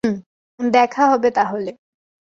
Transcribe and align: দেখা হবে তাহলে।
দেখা 0.59 1.03
হবে 1.07 1.29
তাহলে। 1.31 1.71